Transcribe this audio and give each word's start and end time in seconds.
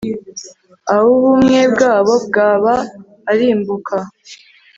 aubumwe 0.95 1.59
bwabo 1.73 2.13
bwaba 2.25 2.73
arimbuka 3.31 3.95